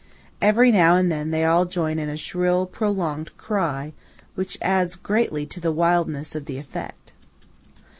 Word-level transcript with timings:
Every 0.41 0.71
now 0.71 0.95
and 0.95 1.11
then 1.11 1.29
they 1.29 1.45
all 1.45 1.65
join 1.65 1.99
in 1.99 2.09
a 2.09 2.17
shrill, 2.17 2.65
prolonged 2.65 3.37
cry, 3.37 3.93
which 4.33 4.57
adds 4.59 4.95
greatly 4.95 5.45
to 5.45 5.59
the 5.59 5.71
wildness 5.71 6.33
of 6.33 6.45
the 6.45 6.57
effect. 6.57 7.13